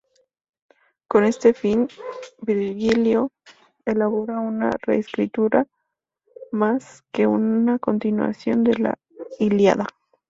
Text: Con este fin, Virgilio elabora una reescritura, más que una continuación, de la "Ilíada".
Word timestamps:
Con 1.07 1.25
este 1.25 1.53
fin, 1.53 1.87
Virgilio 2.41 3.31
elabora 3.85 4.39
una 4.39 4.71
reescritura, 4.81 5.67
más 6.51 7.03
que 7.11 7.27
una 7.27 7.77
continuación, 7.77 8.63
de 8.63 8.77
la 8.79 8.97
"Ilíada". 9.37 9.85